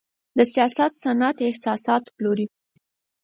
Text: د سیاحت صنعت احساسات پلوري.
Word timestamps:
د 0.37 0.39
سیاحت 0.53 0.91
صنعت 1.03 1.37
احساسات 1.47 2.03
پلوري. 2.15 2.47